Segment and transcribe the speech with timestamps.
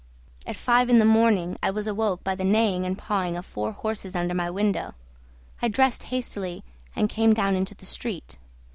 [0.47, 3.71] At five in the morning I was awoke by the neighing and pawing of four
[3.71, 4.95] horses under my window.
[5.61, 6.63] I dressed hastily
[6.95, 8.39] and came down into the street.